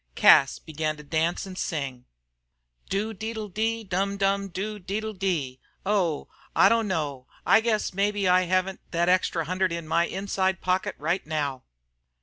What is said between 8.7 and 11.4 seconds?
that extra hundred in my inside pocket right